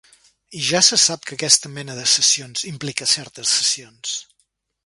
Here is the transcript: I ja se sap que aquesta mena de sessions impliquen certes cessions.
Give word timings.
I 0.59 0.61
ja 0.69 0.79
se 0.87 0.97
sap 1.03 1.27
que 1.27 1.35
aquesta 1.37 1.71
mena 1.75 1.97
de 1.99 2.07
sessions 2.15 2.65
impliquen 2.73 3.13
certes 3.15 3.55
cessions. 3.59 4.19